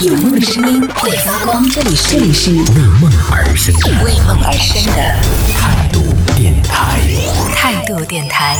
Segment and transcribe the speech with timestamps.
[0.00, 2.62] 有梦的声音会发光，这里是这里是为
[3.00, 3.74] 梦而生。
[3.80, 4.92] 的为梦而生的。
[5.52, 5.87] 态度
[6.48, 6.98] 电台。
[7.54, 8.56] 态度电台。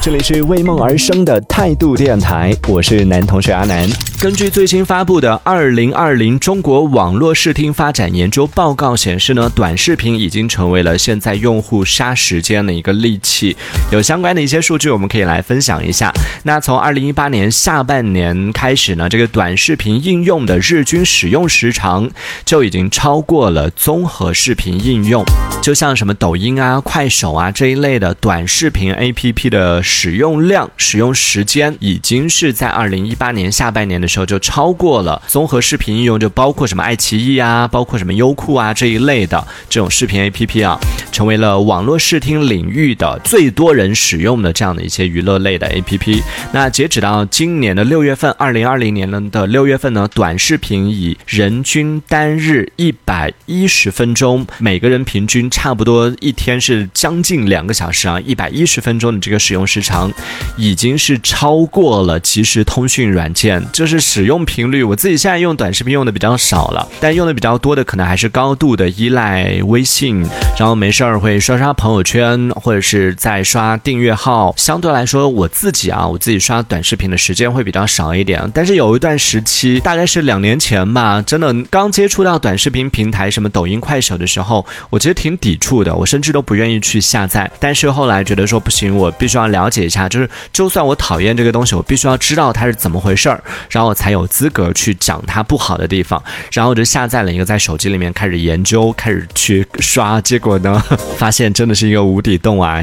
[0.00, 3.88] 这里是为梦而生的态度电台，我是男同学阿南。
[4.20, 13.56] 根据最新发布的《二零二零中国网络视听发展研究报告》显示呢，短视频已经成为了现在用户杀时间的一个利器。
[13.92, 16.12] 有相关的一些数据，我们可以来分享一下。
[16.42, 22.10] 那从二零一八年下半年开始呢，这个短视频应用的日均使用时长
[22.44, 25.22] 就已经超过了综合视频应用。
[25.62, 40.78] 就像什么抖音啊、快手啊这一类的短视频 APP 的使用量、使用时间，已经是在二零一八年下半年的时候就超过了综合视频应用，就包括什么爱奇艺啊、包括什么优酷啊这一类的这种视频 APP 啊，
[41.12, 46.22] 成为了网络视听领域的最多人使用的这样的一些娱乐类的 APP。
[46.52, 60.12] 那截止到今年的六月份，二零二零年的六月份呢，短视频以人均单日一百一十分钟，每个人平均差不多一天是将近两个小时啊，一百一十分钟的这个使用时长，
[60.56, 64.82] 已经是超过了即时通讯软件，就是使用频率。
[64.82, 70.20] 我自己现在用短视频用的比较少了，但用的比较多的可能还是高度的依赖微信，
[70.58, 74.54] 然后没事儿会刷刷朋友圈，或者是在刷订阅号。
[74.56, 78.50] 相对来说，我自己啊，我自己刷短视频的时间会比较少一点。
[78.54, 87.50] 但是有一段时期，大概是两年前吧，真的刚接触到短视频平台，什么抖音、快手的时候，我其实挺抵触的，我甚至都不愿意去下载。
[87.58, 96.22] 但是后来觉得说不行，我必须要了解一下，就是就算我讨厌这个东西，我必须要知道它是怎么回事儿，然后我才有资格去讲它不好的地方。
[96.52, 100.82] 然后我就下载了一个，在手机里面开始研究，开始去刷，结果呢，
[101.18, 102.80] 发现真的是一个无底洞啊，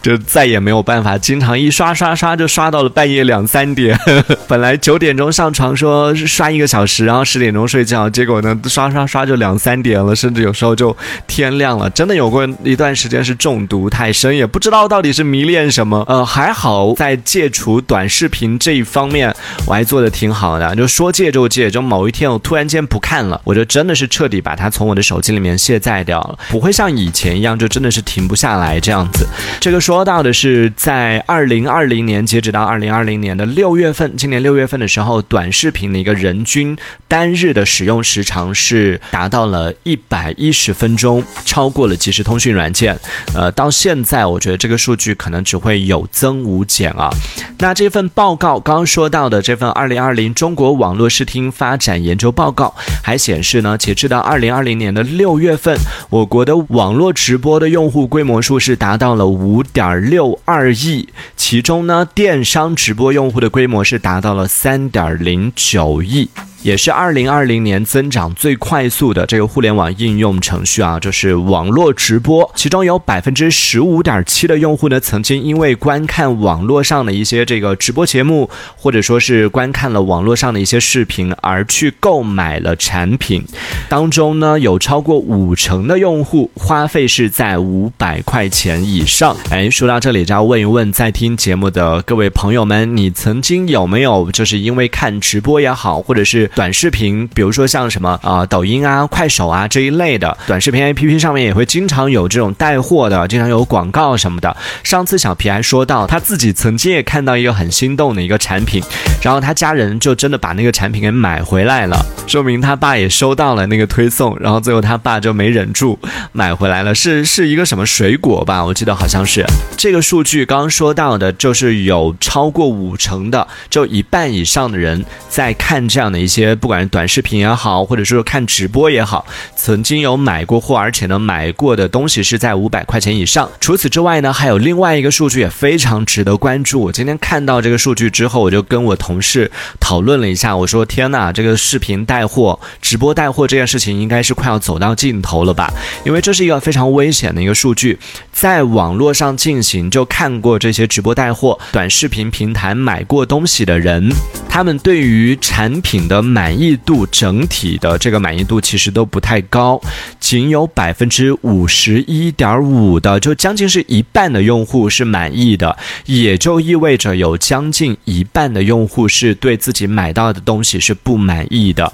[0.00, 3.98] 就再也没有办法，经常一刷刷刷就刷到了半夜两三点。
[4.48, 10.96] 本来九点钟上床说刷一个小时，然后十点钟睡觉，结果呢刷刷刷就两三点了，甚至有时候就
[11.26, 11.90] 天亮了。
[11.90, 16.04] 真的有过一段段时间是中毒太深，也不知道到底是迷恋什么。
[16.08, 19.32] 呃，还好在戒除短视频这一方面，
[19.66, 21.70] 我还做的挺好的，就说戒就戒。
[21.70, 29.24] 就某一天我突然间不看了，我就真的是彻底把它从我的手机里面卸载掉了，不会像以前一样，就真的是停不下来这样子。
[29.60, 36.76] 这个说到的是在二零二零年，截止到二零二零年的六月份，今年六月份的时候，短视频的一个人均
[37.06, 42.98] 单日的使用时长是达到了一百一十分钟，超过了即时通讯软件。
[43.34, 47.10] 呃，到现在我觉得这个数据可能只会有增无减啊。
[47.58, 55.76] 那这份报告刚刚说到的这份二零二零中国网络视听发展研究报告还显示呢，截至到二零二零年的六月份，
[56.10, 66.28] 我国的网络直播的用户规模数是达到了五点六二亿，其中呢，电商直播用户的规模是达到了三点零九亿。
[66.62, 72.48] 也是二零二零年增长最快速的这个互联网应用程序啊，就是网络直播。
[72.54, 83.44] 其中有百分之十五点七的用户呢，曾经因为观看网络上的一些这个直播节目，或者说是观看了网络上的一些视频，而去购买了产品。
[83.88, 89.36] 当中呢，有超过五成的用户花费是在五百块钱以上。
[89.50, 104.54] 哎，说到这里就要问一问在听节目的各位朋友们，你曾经有没有就是因为看直播也好，或者是短视频，比如说像什么啊、抖音啊、快手啊这一类的短视频 APP 上面也会经常有这种带货的，经常有广告什么的。
[104.82, 108.82] 上次小皮还说到，他自己曾经也看到一个很心动的一个产品，
[109.22, 111.96] 然后他家人就真的把那个产品给买回来了，
[112.26, 115.98] 说明他爸也收到了那个推送，然后最后他爸就没忍住
[116.32, 118.62] 买回来了，是是一个什么水果吧？
[118.62, 119.42] 我记得好像是
[119.76, 126.41] 这个数据刚刚说到的，就是有超过五成的，就一半以上的人在看这样的一些。
[126.56, 129.24] 不管是短视频也好，或者说看直播也好，
[129.56, 133.50] 曾经有买过货，而且呢买过的东西是在五百块钱以上。
[133.60, 136.80] 除此之外呢，还有另外一个数据也非常值得关注。
[136.80, 145.72] 我今天看到这个数据之后，我就跟我同事讨论了一下，我说：“天呐，这个视频带货、直播带货这件事情应该是快要走到尽头了吧？
[146.04, 147.98] 因为这是一个非常危险的一个数据，
[148.32, 154.10] 在网络上进行就看过这些直播带货、短视频平台买过东西的人，
[154.48, 159.80] 他们对于产品的满意度整体的这个满意度其实都不太高，
[160.18, 165.76] 仅有百分之五十一点五的，就将近是一半的用户是满意的，
[166.06, 171.92] 也就意味着有将近一半的用户是对自己买到的东西是不满意的。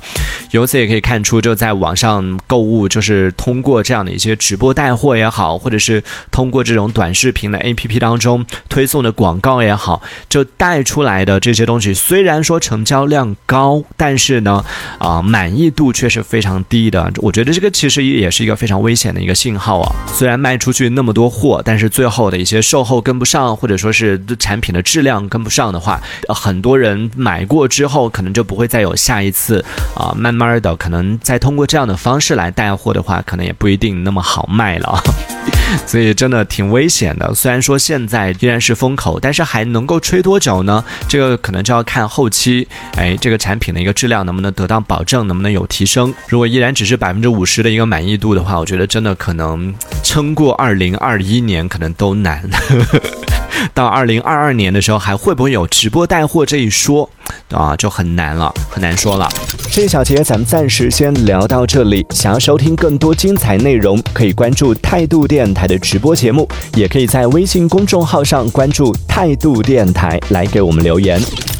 [0.52, 14.62] 由此也可以看出，就在网上购物，就是通过这样的一些直播带货也好，或者是通过这种短视频的 APP 当中推送的广告也好，就带出来的这些东西，虽然说成交量高，但是是呢，
[14.98, 17.10] 啊，满意度却是非常低的。
[17.16, 19.90] 我觉得这个其实也是一个非常危险的一个信号啊。
[20.06, 25.98] 虽然卖出去那么多货，但是最后的一些售后跟不上，或者说是产品的质量跟不上的话，
[26.28, 29.64] 很多人买过之后，可能就不会再有下一次
[29.94, 30.14] 啊。
[30.14, 35.02] 慢慢的，可能再通过这样的方式来带货的话，可能也不一定那么好卖了。
[35.86, 37.34] 所以真的挺危险的。
[37.34, 40.82] 虽然说现在依然是风口，但是还能够吹多久呢？
[41.06, 42.66] 这个可能就要看后期，
[42.96, 46.12] 哎，这个产品的一个质量能不能得到保证，能不能有提升。
[46.28, 52.42] 如果依然只是百分之五十的一个满意度的话，我觉得真的可能撑过二零二一年可能都难。
[53.74, 57.08] 到二零二二年的时候，还会不会有直播带货这一说
[57.50, 57.76] 啊？
[57.76, 59.28] 就很难了，很难说了。
[59.70, 62.06] 这一小节咱们暂时先聊到这里。
[62.10, 71.20] 想要收听更多精彩内容，可以关注态度电台的直播节目，也可以在微信公众号上关注态度电台来给我们留言。